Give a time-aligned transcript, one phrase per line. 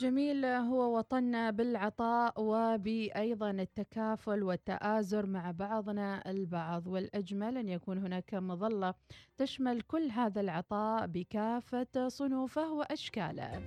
[0.00, 8.94] جميل هو وطننا بالعطاء وبأيضا التكافل والتآزر مع بعضنا البعض والأجمل أن يكون هناك مظلة
[9.36, 13.62] تشمل كل هذا العطاء بكافة صنوفه وأشكاله.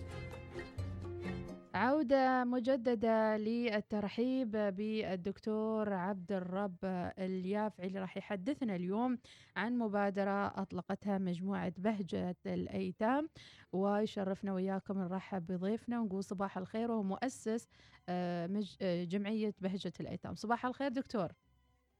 [1.80, 6.78] عودة مجددة للترحيب بالدكتور عبد الرب
[7.20, 9.18] اليافعي اللي راح يحدثنا اليوم
[9.56, 13.30] عن مبادرة أطلقتها مجموعة بهجة الأيتام.
[13.74, 17.70] ويشرفنا وياكم نرحب بضيفنا ونقول صباح الخير وهو مؤسس
[18.10, 20.36] آه، آه، جمعية بهجة الأيتام.
[20.36, 21.32] صباح الخير دكتور.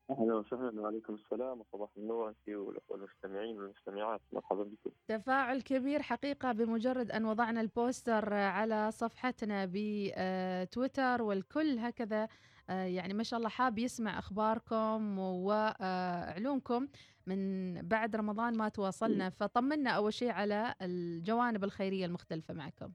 [0.10, 2.50] أهلا وسهلا وعليكم السلام وصباح النور انت
[2.90, 4.22] والمستمعين والمستمعات.
[4.32, 4.92] مرحبا بكم.
[5.08, 12.28] تفاعل كبير حقيقة بمجرد أن وضعنا البوستر على صفحتنا بتويتر والكل هكذا
[12.70, 16.88] آه، يعني ما شاء الله حاب يسمع أخباركم وعلومكم
[17.28, 19.30] من بعد رمضان ما تواصلنا.
[19.30, 22.92] فطمنا أول شيء على الجوانب الخيرية المختلفة معكم.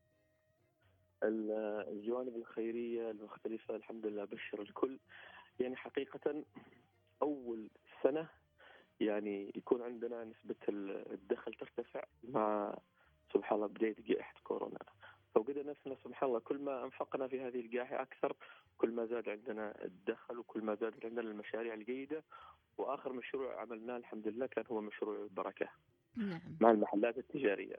[1.23, 1.51] ال-
[1.93, 4.99] الجوانب الخيرية المختلفة الحمد لله بشر الكل.
[5.61, 6.45] يعني حقيقة
[7.25, 7.71] أول
[8.03, 8.29] سنة
[9.01, 12.77] يعني يكون عندنا نسبة ال- الدخل ترتفع مع
[13.35, 14.79] سبحان الله بداية جائحة كورونا.
[15.35, 18.37] فوجدنا نفسنا سبحان الله كل ما أنفقنا في هذه الجائحة أكثر
[18.79, 22.25] كل ما زاد عندنا الدخل وكل ما زادت عندنا المشاريع الجيدة.
[22.79, 25.69] وآخر مشروع عملناه الحمد لله كان هو مشروع البركه
[26.17, 26.41] نعم.
[26.61, 27.77] مع المحلات التجارية.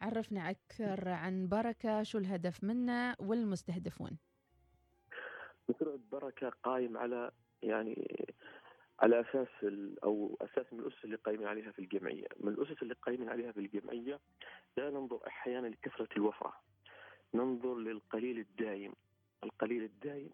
[0.00, 4.18] عرفنا أكثر عن بركة شو الهدف منه والمستهدفون.
[5.68, 7.30] مشروع بركة قائم على
[7.62, 8.26] يعني
[9.00, 12.94] على أساس ال- أو أساس من الأسس اللي قايمين عليها في الجمعية، من الأسس اللي
[12.94, 14.20] قايمين عليها في الجمعية
[14.76, 16.52] لا ننظر أحيانا لكثرة الوفرة.
[17.34, 18.92] ننظر للقليل الدايم،
[19.44, 20.30] القليل الدايم.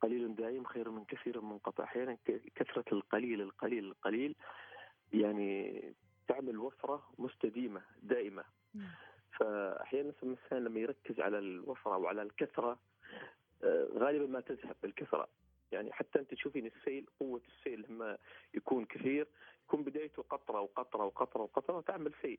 [0.00, 2.18] قليل دايم خير من كثير منقطع، أحيانا
[2.54, 4.34] كثرة القليل القليل القليل
[5.12, 5.82] يعني
[6.28, 8.44] تعمل وفرة مستديمة دائمة.
[9.38, 12.78] فأحيانا الإنسان لما يركز على الوفرة وعلى الكثرة
[13.64, 15.28] آه، غالبا ما تذهب بالكثرة.
[15.74, 18.18] يعني حتى أنت تشوفين السيل قوة السيل لما
[18.54, 19.26] يكون كثير
[19.64, 22.38] يكون بدايته قطرة وقطرة وقطرة وقطرة تعمل سيل.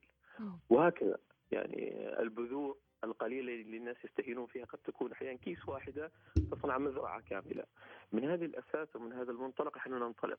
[0.70, 1.18] وهكذا
[1.50, 6.12] يعني البذور القليلة اللي الناس يستهينون فيها قد تكون أحيانا كيس واحدة
[6.50, 7.64] تصنع مزرعة كاملة.
[8.12, 10.38] من هذه الأساس ومن هذا المنطلق إحنا ننطلق.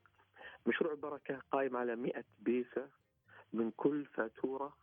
[0.67, 2.89] مشروع بركة قائم على 100 بيسة
[3.53, 4.77] من كل فاتورة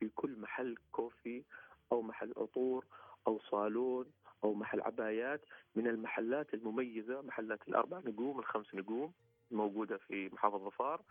[0.00, 1.44] في كل محل كوفي
[1.92, 2.84] أو محل عطور
[3.26, 4.06] أو صالون
[4.44, 5.40] أو محل عبايات
[5.74, 9.12] من المحلات المميزة محلات الأربع نجوم الخمس نجوم
[9.50, 11.02] موجودة في محافظة ظفار.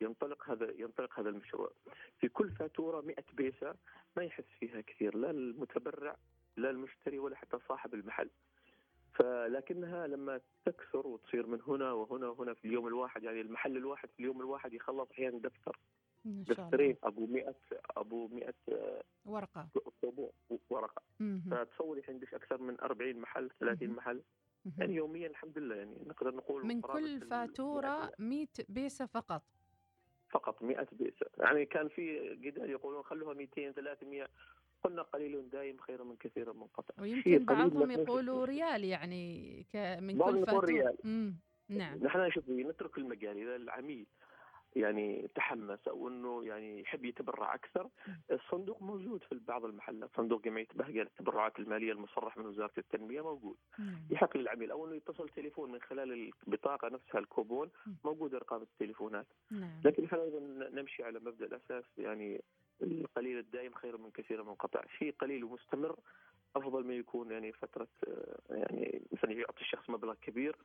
[0.00, 1.72] ينطلق هذا ينطلق هذا المشروع.
[2.20, 3.74] في كل فاتورة 100 بيسة
[4.16, 6.16] ما يحس فيها كثير لا المتبرع
[6.56, 8.30] لا المشتري ولا حتى صاحب المحل.
[9.14, 14.20] فلكنها لما تكثر وتصير من هنا وهنا وهنا في اليوم الواحد يعني المحل الواحد في
[14.20, 15.78] اليوم الواحد يخلص أحيانا دفتر.
[16.24, 17.54] دفترين أبو 100
[17.96, 18.54] أبو 100
[19.24, 19.68] ورقة.
[20.04, 20.30] أسبوع
[20.70, 21.02] ورقة.
[21.20, 21.42] مم.
[21.50, 23.96] فتصور الحين عندك أكثر من 40 محل 30 مهم.
[23.96, 24.22] محل.
[24.78, 29.42] يعني يوميا الحمد لله يعني نقدر نقول من كل فاتورة 100 بيسة فقط.
[30.30, 34.28] فقط 100 بئس يعني كان في جدال يقولون خلوها 200 300
[34.84, 40.20] قلنا قليل دايم خير من كثير منقطع ويمكن بعضهم يقولوا ريال يعني ك من كل
[40.20, 40.66] يقول فاتورة.
[40.66, 40.96] ريال.
[41.04, 41.34] مم.
[41.68, 41.98] نعم.
[42.04, 44.06] نحن شوف نترك المجال اذا العميل.
[44.76, 47.88] يعني تحمس أو إنه يعني يحب يتبرع أكثر.
[48.30, 50.10] الصندوق موجود في بعض المحلات.
[50.16, 53.56] صندوق جمعية بهجة للتبرعات المالية المصرح من وزارة التنمية موجود.
[54.10, 57.90] يحق للعميل أو إنه يتصل تليفون من خلال البطاقة نفسها الكوبون م.
[58.04, 59.26] موجوده إرقام التليفونات.
[59.50, 59.80] نعم.
[59.84, 60.40] لكن إحنا أيضا
[60.72, 62.42] نمشي على مبدأ الأساس يعني
[62.82, 65.96] القليل الدائم خير من كثير منقطع، شيء قليل ومستمر
[66.56, 70.56] أفضل ما يكون يعني فترة آه، يعني مثلا يعطي الشخص مبلغ كبير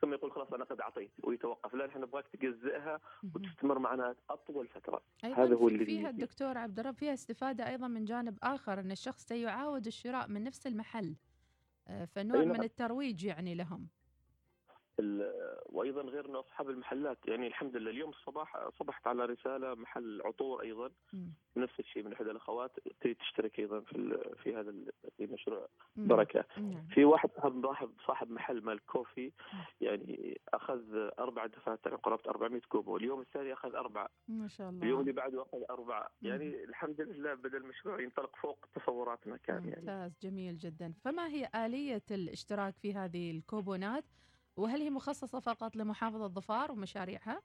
[0.00, 3.00] ثم يقول خلاص أنا قد أعطيت ويتوقف، لا إحنا نبغاك تجزئها.
[3.34, 5.02] وتستمر معنا أطول فترة.
[5.24, 6.10] أيضا هذا هو اللي فيها.
[6.10, 10.66] الدكتور عبد الرب فيها استفادة أيضا من جانب آخر أن الشخص سيعاود الشراء من نفس
[10.66, 11.14] المحل
[11.88, 12.62] آه، فنوع أي من نعم.
[12.62, 13.88] الترويج يعني لهم
[15.66, 17.18] وأيضا غير إنه أصحاب المحلات.
[17.24, 20.90] يعني الحمد لله اليوم الصباح صبحت على رسالة محل عطور أيضا.
[21.12, 21.32] مم.
[21.56, 22.72] نفس الشيء من إحدى الأخوات.
[23.00, 24.74] تريد تشترك أيضا في في هذا
[25.16, 26.08] في مشروع مم.
[26.08, 26.44] بركة.
[26.56, 27.30] نعم في واحد
[27.62, 29.32] صاحب صاحب محل مال coffee
[29.80, 30.80] يعني أخذ
[31.18, 34.08] أربع دفاتر قرابه 400 كوب واليوم الثاني أخذ أربعة.
[34.28, 34.82] ما شاء الله.
[34.82, 36.10] اليوم اللي بعده أخذ أربعة.
[36.22, 36.28] مم.
[36.28, 40.92] يعني الحمد لله بدا المشروع ينطلق فوق تصوراتنا كان يعني ممتاز جميل جدا.
[41.04, 44.04] فما هي آلية الاشتراك في هذه الكوبونات؟
[44.56, 47.42] وهل هي مخصصة فقط لمحافظة ظفار ومشاريعها؟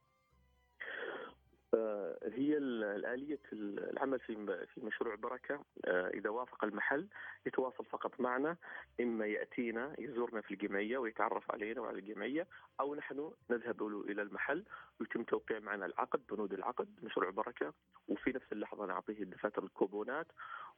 [1.73, 5.63] آه، هي الآلية العمل في في مشروع بركة.
[5.85, 7.07] آه، إذا وافق المحل
[7.45, 8.57] يتواصل فقط معنا.
[9.01, 12.47] إما يأتينا يزورنا في الجمعية ويتعرف علينا وعلى الجمعية
[12.79, 14.63] أو نحن نذهب إلى المحل.
[14.99, 17.73] ويتم توقيع معنا العقد بنود العقد مشروع بركة.
[18.07, 20.27] وفي نفس اللحظة نعطيه الدفاتر الكوبونات.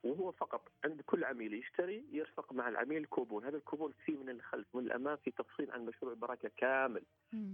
[0.03, 3.45] وهو فقط عند كل عميل يشتري يرفق مع العميل كوبون.
[3.45, 7.03] هذا الكوبون فيه من الخلف من الأمام في تفصيل عن مشروع بركة كامل.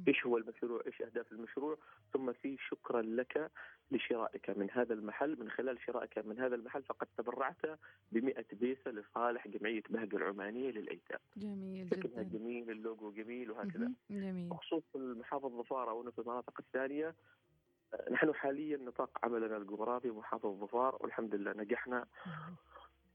[0.08, 1.78] إيش هو المشروع؟ إيش أهداف المشروع؟
[2.14, 3.52] ثم في شكرا لك
[3.92, 5.40] لشرائك من هذا المحل.
[5.40, 7.66] من خلال شرائك من هذا المحل فقد تبرعت
[8.12, 11.20] ب 100 بيسة لصالح جمعية بهجة العمانية للأيتام.
[11.38, 12.24] جميل جدا.
[12.24, 13.92] جميل اللوجو جميل وهكذا.
[14.10, 14.50] جميل.
[14.50, 17.16] بخصوص المحافظة ظفار أو في المناطق الثانية
[18.12, 22.06] نحن حاليا نطاق عملنا الجغرافي محافظة ظفار والحمد لله نجحنا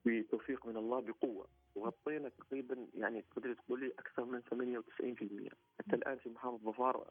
[0.04, 6.28] بتوفيق من الله بقوة وغطينا تقريبا يعني تقدري تقولي أكثر من 98% حتى الآن في
[6.28, 7.08] محافظة ظفار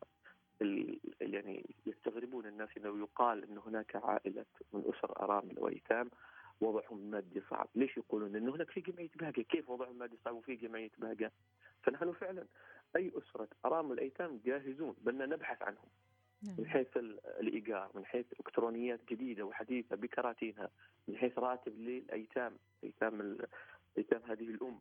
[1.22, 6.10] يعني يستغربون الناس إنه يقال إن هناك عائلة من أسر ارامل وايتام
[6.62, 10.56] وضعهم المادي صعب، ليش يقولون إنه هناك في جمعية بهجه، كيف وضعهم المادي صعب وفي
[10.56, 11.32] جمعية بهجه؟
[11.84, 12.46] فنحن فعلا
[12.96, 15.86] أي أسرة ارامل ايتام جاهزون بدنا نبحث عنهم.
[16.44, 16.56] نعم.
[16.58, 16.98] من حيث
[17.40, 20.70] الإيجار، من حيث إلكترونيات جديدة وحديثة بكراتينها،
[21.08, 23.38] من حيث راتب للأيتام، أيتام
[23.98, 24.80] أيتام هذه الأم،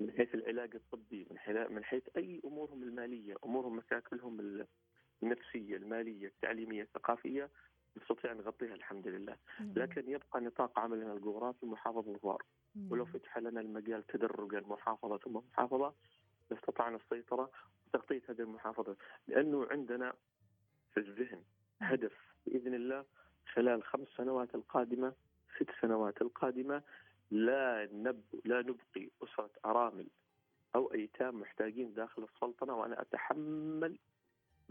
[0.00, 4.64] من حيث العلاج الطبي، من من حيث أي أمورهم المالية، أمورهم مشاكلهم
[5.22, 7.50] النفسية، المالية، التعليمية، الثقافية
[7.96, 12.42] نستطيع نغطيها الحمد لله، لكن يبقى نطاق عملنا الجغرافي محافظه ظفار،
[12.90, 15.94] ولو فتح لنا المجال تدرجا محافظة ثم محافظة
[16.50, 17.50] لاستطعنا السيطرة
[17.86, 18.96] وتغطية هذه المحافظة،
[19.28, 20.14] لأنه عندنا
[20.94, 21.42] في الذهن
[21.80, 22.12] هدف
[22.46, 23.04] بإذن الله
[23.52, 25.12] خلال خمس سنوات القادمة
[25.56, 26.82] ست سنوات القادمة
[27.30, 30.06] لا نب لا نبقي أسرة أرامل
[30.74, 33.98] أو أيتام محتاجين داخل السلطنة وأنا أتحمل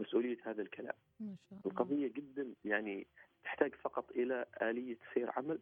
[0.00, 0.94] مسؤولية هذا الكلام.
[1.20, 1.62] ما شاء الله.
[1.66, 3.06] القضية جدا يعني
[3.44, 5.58] تحتاج فقط إلى آلية سير عمل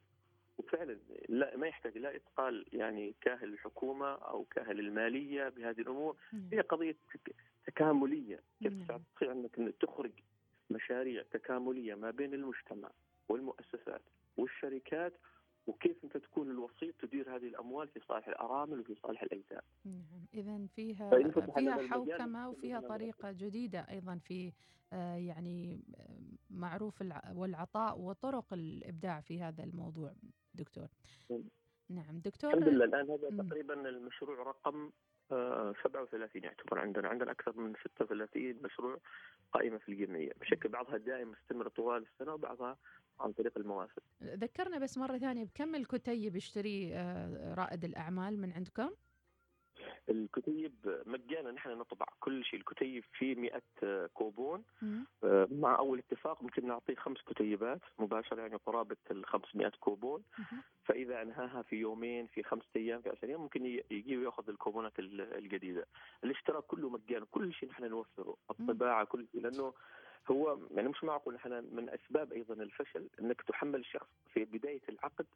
[0.59, 0.99] وفعلا
[1.29, 6.49] لا ما يحتاج لا اثقال يعني كاهل الحكومة أو كاهل المالية بهذه الأمور مم.
[6.53, 6.97] هي قضية
[7.67, 10.13] تكاملية كيف تستطيع أنك تخرج
[10.71, 12.91] مشاريع تكاملية ما بين المجتمع
[13.29, 14.03] والمؤسسات
[14.37, 15.13] والشركات
[15.67, 19.63] وكيف أنت تكون الوسيط تدير هذه الأموال في صالح الأرامل وفي صالح الايتام.
[19.85, 21.11] نعم، اذا فيها
[21.55, 24.53] فيها حوكمة وفيها طريقة جديدة أيضا في
[24.93, 26.19] آه، يعني آه،
[26.51, 27.05] معروف
[27.35, 30.13] والعطاء وطرق الإبداع في هذا الموضوع
[30.55, 30.89] دكتور.
[31.95, 34.91] نعم دكتور الحمد لله الآن هذا تقريبا المشروع رقم
[35.31, 38.99] 37 يعتبر عندنا عندنا أكثر من 36 مشروع
[39.53, 42.77] قائمة في الجمعية بشكل بعضها دائم مستمر طوال السنة وبعضها
[43.21, 44.03] عن طريق المواسم.
[44.23, 48.91] ذكرنا بس مرة ثانية بكم الكتيب يشتري آه، رائد الأعمال من عندكم؟
[50.09, 52.61] الكتيب مجانا نحن نطبع كل شيء.
[52.61, 54.65] الكتيب فيه 100 كوبون.
[55.25, 60.23] آه، مع أول اتفاق ممكن نعطيه خمس كتيبات مباشرة يعني قرابة ال 500 كوبون.
[60.85, 65.87] فإذا انهاها في يومين في خمسة أيام في 10 أيام ممكن يجي ويأخذ الكوبونات الجديدة.
[66.25, 67.27] الاشتراك كله مجانا.
[67.31, 69.41] كل شيء نحن نوفره الطباعة كل شيء.
[69.41, 69.75] لأنه
[70.31, 75.27] هو يعني مش معقول إحنا من أسباب أيضا الفشل إنك تحمل الشخص في بداية العقد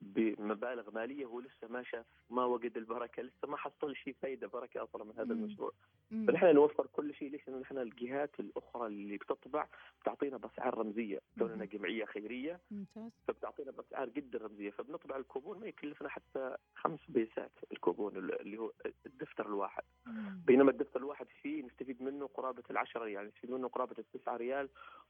[0.00, 4.82] بمبالغ مالية هو لسه ما شاف ما وجد البركة لسه ما حصل شيء فايدة بركة
[4.82, 5.72] أصلا من هذا المشروع.
[6.10, 9.66] فنحن نوفر كل شيء ليش؟ لأنه نحن الجهات الأخرى اللي بتطبع
[10.02, 11.20] بتعطينا بأسعار رمزية.
[11.38, 13.10] كوننا جمعية خيرية ممتاز.
[13.28, 14.70] فبتعطينا بأسعار جدا رمزية.
[14.70, 18.72] فبنطبع الكوبون ما يكلفنا حتى خمس بيسات الكوبون اللي هو
[19.06, 19.82] الدفتر الواحد.
[20.06, 20.42] مم.
[20.46, 24.68] بينما الدفتر الواحد فيه نستفيد منه قرابة العشرة ريال نستفيد منه قرابة التسعة ريال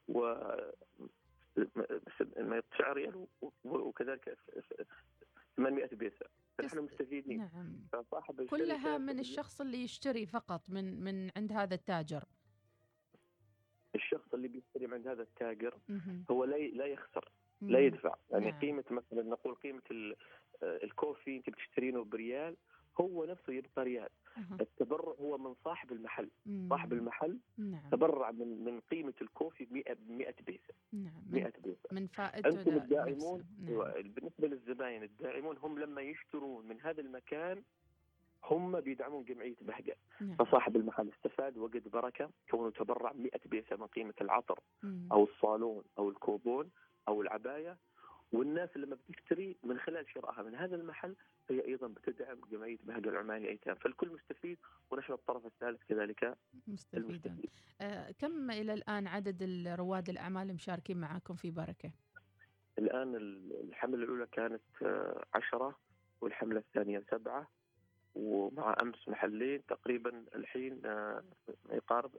[0.08, 0.34] و
[2.36, 3.26] ما 9 ريال
[3.64, 4.38] وكذلك
[5.56, 6.26] 800 بيسة.
[6.58, 7.86] فنحن مستفيدين نعم.
[7.92, 12.24] فصاحب كلها من الشخص اللي يشتري فقط من من عند هذا التاجر.
[13.94, 15.78] الشخص اللي بيشتري من عند هذا التاجر
[16.30, 17.30] هو لا لا يخسر
[17.60, 18.14] لا يدفع.
[18.30, 18.60] يعني نعم.
[18.60, 19.82] قيمة مثلا نقول قيمة
[20.62, 22.56] الكوفي انت بتشترينه بريال
[23.00, 24.56] هو نفسه يبقى ريال أه.
[24.60, 26.66] التبرع هو من صاحب المحل مم.
[26.70, 27.90] صاحب المحل نعم.
[27.92, 32.48] تبرع من من قيمة الكوفي ب 100 ب 100 بيسة نعم 100 بيسة من فائدته
[32.60, 34.02] أنتم الداعمون نعم.
[34.02, 37.62] بالنسبة للزباين الداعمون هم لما يشترون من هذا المكان
[38.44, 40.36] هم بيدعمون جمعية بهجة نعم.
[40.36, 45.08] فصاحب المحل استفاد وجد بركة كونه تبرع 100 بيسة من قيمة العطر مم.
[45.12, 46.70] أو الصالون أو الكوبون
[47.08, 47.76] أو العباية
[48.32, 50.42] والناس لما بتشتري من خلال شرائها.
[50.42, 51.14] من هذا المحل
[51.50, 53.74] هي أيضا بتدعم جمعية بهجه العماني أيتام.
[53.74, 54.58] فالكل مستفيد
[54.90, 57.42] ونحن الطرف الثالث كذلك مستفيدون
[57.80, 61.92] آه كم إلى الآن عدد رواد الأعمال المشاركين معكم في بركة؟
[62.78, 63.16] الآن
[63.68, 65.78] الحملة الأولى كانت آه عشرة
[66.20, 67.50] والحملة الثانية سبعة
[68.14, 71.24] ومع أمس محلين تقريبا الحين آه
[71.72, 72.10] يقارب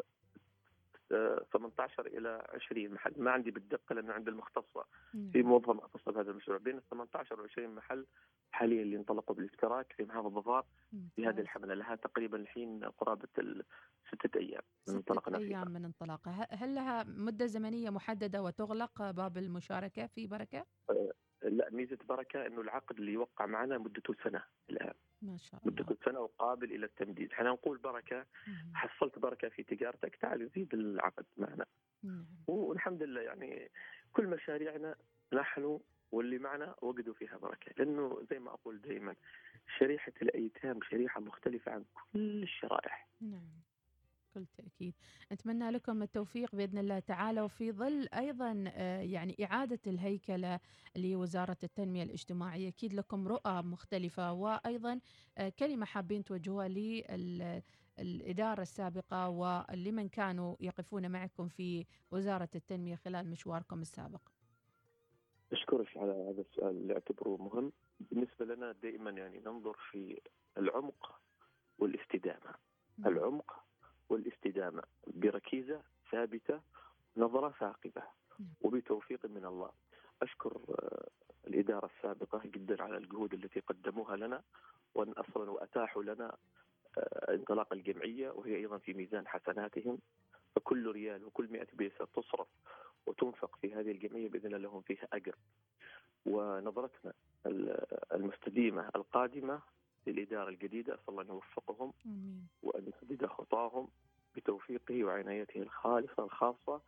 [1.54, 3.14] 18 إلى 20 محل.
[3.18, 4.86] ما عندي بالدقة لأن عند المختصة.
[5.32, 6.58] في موظفه مختصه بهذا المشروع.
[6.58, 8.06] بين ال 18 و 20 محل
[8.52, 10.66] حاليا اللي انطلقوا بالاشتراك في محافظه ظفار
[11.16, 11.40] في هذه.
[11.40, 11.74] الحملة.
[11.74, 13.28] لها تقريبا الحين قرابة
[14.08, 15.48] ستة أيام من ستة انطلقنا فيها.
[15.48, 16.48] أيام من انطلاقها.
[16.52, 20.66] هل لها مدة زمنية محددة وتغلق باب المشاركة في بركة؟
[21.44, 24.94] لا ميزة بركة إنه العقد اللي يوقع معنا مدته سنة الآن.
[25.22, 25.96] ما شاء الله.
[26.06, 27.32] سنه وقابل إلى التمديد.
[27.32, 28.72] إحنا نقول بركة مم.
[28.76, 31.66] حصلت بركة في تجارتك تعال زيد العقد معنا.
[32.04, 32.26] نعم.
[32.48, 33.72] والحمد لله يعني
[34.14, 34.96] كل مشاريعنا
[35.34, 35.80] نحن
[36.12, 37.72] واللي معنا وجدوا فيها بركة.
[37.78, 39.16] لأنه زي ما أقول دائما
[39.80, 43.08] شريحة الأيتام شريحة مختلفة عن كل الشرائح.
[43.22, 43.50] نعم.
[44.32, 44.94] بكل تأكيد.
[45.32, 50.60] نتمنى لكم التوفيق بإذن الله تعالى وفي ظل أيضا آه، يعني إعادة الهيكلة
[50.96, 52.68] لوزارة التنمية الاجتماعية.
[52.68, 55.00] أكيد لكم رؤى مختلفة وأيضا
[55.38, 56.68] آه، كلمة حابين توجهوها
[58.00, 64.22] للإدارة السابقة ولمن كانوا يقفون معكم في وزارة التنمية خلال مشواركم السابق.
[65.52, 67.72] أشكرك على هذا السؤال اللي أعتبره مهم.
[68.00, 70.22] بالنسبة لنا دائما يعني ننظر في
[70.58, 71.20] العمق
[71.80, 72.56] والاستدامة.
[72.98, 73.14] نعم.
[73.14, 73.64] العمق
[74.12, 76.62] والاستدامة بركيزة ثابتة
[77.18, 78.02] نظرة ثاقبة.
[78.40, 78.50] نعم.
[78.62, 79.72] وبتوفيق من الله.
[80.22, 81.08] أشكر آه،
[81.48, 84.42] الإدارة السابقة جدا على الجهود التي قدموها لنا
[84.96, 86.38] وأن أصلا وأتاحوا لنا
[86.98, 90.00] آه، انطلاق الجمعية وهي أيضا في ميزان حسناتهم.
[90.56, 92.48] فكل ريال وكل 100 بيسه تصرف
[93.06, 95.36] وتنفق في هذه الجمعية بإذن الله لهم فيها أجر.
[96.26, 97.14] ونظرتنا
[97.46, 98.90] ال- المستديمة
[100.08, 102.48] القادمه للإدارة الجديدة أسأل الله أن يوفقهم آمين.
[102.64, 103.88] وأن يسدد خطاهم
[104.36, 106.82] بتوفيقه وعنايته الخالصة الخاصة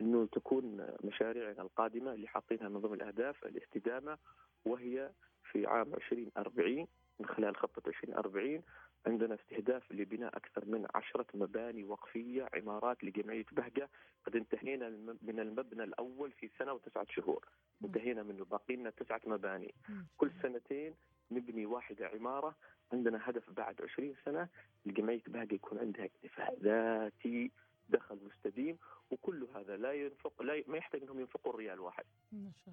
[0.00, 4.18] أنه تكون مشاريعنا القادمة اللي حاطينها من ضمن الأهداف الاستدامة
[4.64, 5.10] وهي
[5.52, 6.86] في عام 2040
[7.20, 8.62] من خلال خطة 2040
[9.06, 13.88] عندنا استهداف لبناء أكثر من عشرة مباني وقفية عمارات لجمعية بهجة.
[14.26, 14.88] قد انتهينا
[15.22, 17.44] من المبنى الأول في سنة وتسعة شهور.
[17.84, 19.74] انتهينا منه باقي لنا تسعة مباني.
[20.16, 20.94] كل سنتين
[21.30, 22.54] نبني واحدة عمارة
[22.92, 24.48] عندنا هدف بعد 20 سنة
[24.86, 27.50] الجمعية بهجة يكون عندها اكتفاء ذاتي
[27.88, 28.78] دخل مستديم
[29.10, 32.04] وكل هذا لا ينفق لا ما يحتاج انهم ينفقوا ريال واحد.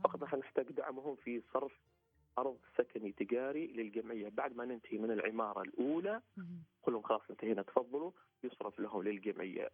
[0.03, 1.71] فقط نحن نحتاج دعمهم في صرف
[2.37, 4.29] أرض سكني تجاري للجمعية.
[4.29, 6.45] بعد ما ننتهي من العمارة الأولى مم.
[6.83, 8.11] قل لهم خلاص انتهينا تفضلوا.
[8.43, 9.69] يصرف لهم للجمعية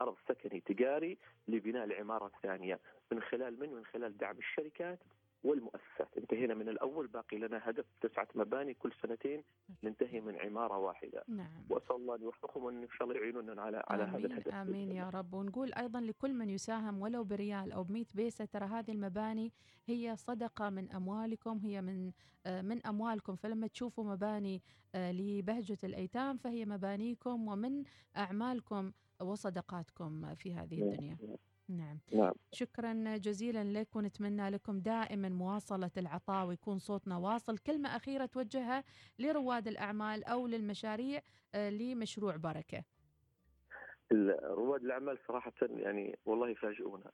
[0.00, 1.18] أرض سكني تجاري
[1.48, 2.80] لبناء العمارة الثانية.
[3.12, 4.98] من خلال من؟ من خلال دعم الشركات.
[5.44, 9.42] والمؤسسات، انتهينا من الأول باقي لنا هدف تسعة مباني كل سنتين
[9.84, 11.66] ننتهي من عمارة واحدة، نعم.
[11.70, 15.10] وأسأل الله أن يوفقهم وأن إن شاء الله يعينونا على على هذا الهدف آمين يا
[15.10, 15.34] رب.
[15.34, 19.52] ونقول أيضا لكل من يساهم ولو بريال أو بمئة بيسة ترى هذه المباني
[19.86, 22.12] هي صدقة من أموالكم هي من
[22.46, 23.36] آه، من أموالكم.
[23.36, 24.62] فلما تشوفوا مباني
[24.94, 27.84] آه، لبهجة الأيتام فهي مبانيكم ومن
[28.16, 31.18] أعمالكم وصدقاتكم في هذه الدنيا.
[31.68, 31.98] نعم.
[32.12, 32.32] نعم.
[32.52, 37.58] شكرا جزيلا لك ونتمنى لكم دائما مواصلة العطاء ويكون صوتنا واصل.
[37.58, 38.84] كلمة أخيرة توجهها
[39.18, 41.20] لرواد الأعمال أو للمشاريع
[41.54, 42.84] آه، لمشروع بركة.
[44.42, 47.10] رواد الأعمال صراحة يعني والله يفاجئونا.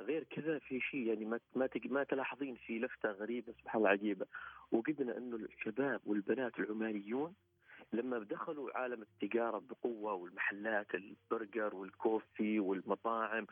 [0.00, 4.26] غير كذا في شيء يعني ما ما ما تلاحظين في لفتة غريبة سبحان الله عجيبة.
[4.72, 7.34] وجدنا انه الشباب والبنات العمانيون
[7.96, 13.46] لما دخلوا عالم التجارة بقوة والمحلات البرجر والكوفي والمطاعم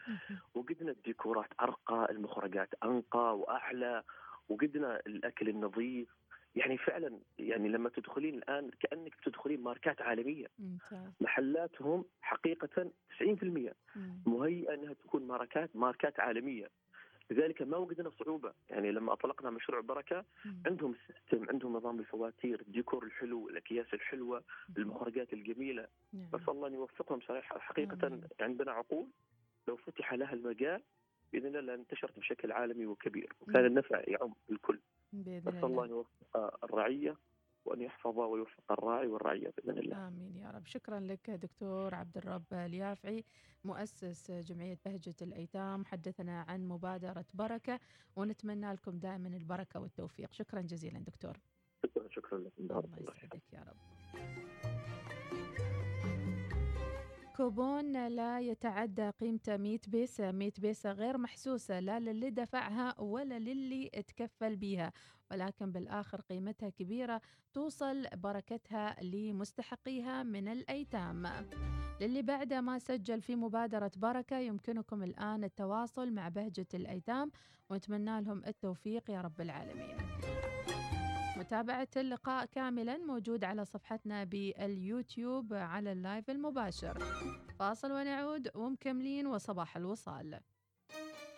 [0.54, 4.02] وجدنا الديكورات أرقى المخرجات أنقى واحلى
[4.48, 6.08] وجدنا الأكل النظيف.
[6.54, 10.46] يعني فعلا يعني لما تدخلين الآن كأنك تدخلين ماركات عالمية.
[10.58, 11.12] ممتاز.
[11.20, 14.22] محلاتهم حقيقة 90% مم.
[14.26, 16.68] مهيئة إنها تكون ماركات ماركات عالمية.
[17.30, 20.62] لذلك ما وجدنا صعوبة يعني لما أطلقنا مشروع بركة مم.
[20.66, 24.42] عندهم ال system عندهم نظام الفواتير الديكور الحلو الأكياس الحلوة
[24.78, 26.28] المخرجات الجميلة نعم.
[26.34, 28.24] نسال الله أن يوفقهم صراحة حقيقة آمين.
[28.40, 29.06] عندنا عقول
[29.68, 30.82] لو فتح لها المجال
[31.32, 33.50] بإذن الله لانتشرت بشكل عالمي وكبير مم.
[33.52, 34.78] وكان النفع يعم الكل
[35.14, 37.16] نسال الله الله أن يوفق الرعية
[37.64, 40.08] وأن يحفظ ويوفق الراعي والرعية بإذن الله.
[40.08, 40.66] آمين يا رب.
[40.66, 43.24] شكرا لك دكتور عبد الرب اليافعي
[43.64, 47.80] مؤسس جمعية بهجة الأيتام حدثنا عن مبادرة بركة
[48.16, 50.32] ونتمنى لكم دائما البركة والتوفيق.
[50.32, 51.40] شكرا جزيلا دكتور.
[51.86, 54.51] شكرا شكرا الله الله يسعدك يا رب.
[57.36, 63.88] كوبون لا يتعدى قيمته 100 بيسة 100 بيسة غير محسوسة لا للي دفعها ولا للي
[63.88, 64.92] تكفل بيها
[65.30, 67.20] ولكن بالآخر قيمتها كبيرة
[67.52, 71.26] توصل بركتها لمستحقيها من الأيتام.
[72.00, 77.30] للي بعد ما سجل في مبادرة بركة يمكنكم الآن التواصل مع بهجة الأيتام
[77.70, 79.96] ونتمنى لهم التوفيق يا رب العالمين.
[81.42, 86.98] متابعة اللقاء كاملا موجود على صفحتنا باليوتيوب على اللايف المباشر.
[87.58, 90.40] فاصل ونعود ومكملين وصباح الوصال.